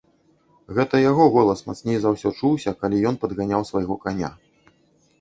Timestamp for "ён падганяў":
3.13-3.71